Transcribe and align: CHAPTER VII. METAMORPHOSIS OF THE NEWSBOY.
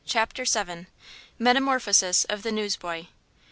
CHAPTER 0.03 0.45
VII. 0.45 0.87
METAMORPHOSIS 1.37 2.23
OF 2.25 2.41
THE 2.41 2.51
NEWSBOY. 2.51 3.09